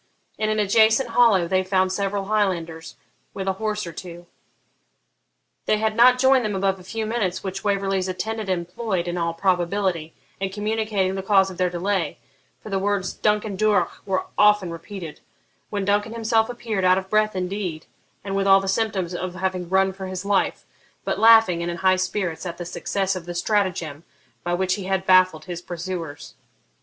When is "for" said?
12.59-12.71, 19.93-20.07